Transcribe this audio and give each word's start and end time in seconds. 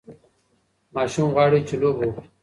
ماشوم 0.95 1.27
غواړي 1.35 1.61
چې 1.67 1.75
لوبه 1.81 2.03
وکړي. 2.07 2.27